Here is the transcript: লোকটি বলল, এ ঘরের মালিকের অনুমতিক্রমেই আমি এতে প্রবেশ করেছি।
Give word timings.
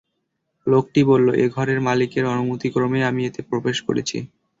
লোকটি 0.67 1.01
বলল, 1.09 1.27
এ 1.35 1.55
ঘরের 1.55 1.79
মালিকের 1.81 2.25
অনুমতিক্রমেই 2.33 3.07
আমি 3.09 3.21
এতে 3.25 3.41
প্রবেশ 3.49 3.77
করেছি। 3.87 4.17